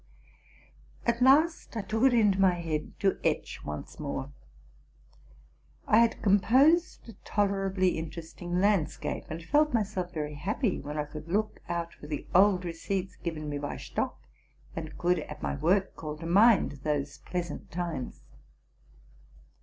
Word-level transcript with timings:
At 1.05 1.21
last 1.21 1.77
I 1.77 1.83
took 1.83 2.05
it 2.05 2.13
into 2.15 2.41
my 2.41 2.55
head 2.55 2.99
to 3.01 3.19
etch 3.23 3.63
once 3.63 3.99
more. 3.99 4.31
I 5.85 5.99
had 5.99 6.23
composed 6.23 7.07
a 7.07 7.13
tolerably 7.23 7.99
interesting 7.99 8.57
landscape, 8.59 9.25
and 9.29 9.43
felt 9.43 9.75
my 9.75 9.83
self 9.83 10.11
very 10.11 10.33
happy 10.33 10.79
when 10.79 10.97
I 10.97 11.05
could 11.05 11.27
look 11.27 11.59
out 11.69 11.93
for 11.93 12.07
the 12.07 12.25
old 12.33 12.65
receipts 12.65 13.15
given 13.17 13.47
me 13.47 13.59
by 13.59 13.77
Stock, 13.77 14.19
and 14.75 14.97
could, 14.97 15.19
at 15.19 15.43
my 15.43 15.55
work, 15.57 15.95
call 15.95 16.17
to 16.17 16.25
mind 16.25 16.79
those 16.83 17.19
pleasant 17.19 17.69
times. 17.69 18.21